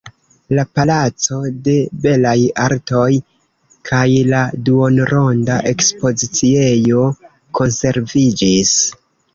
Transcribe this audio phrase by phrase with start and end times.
[0.59, 3.03] La "palaco de belaj artoj"
[3.91, 7.09] kaj la duonronda ekspoziciejo
[7.61, 8.79] konserviĝis.